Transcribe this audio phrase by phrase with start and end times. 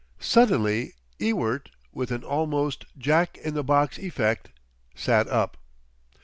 [0.19, 4.49] Suddenly Ewart, with an almost Jack in the box effect,
[4.95, 5.57] sat up.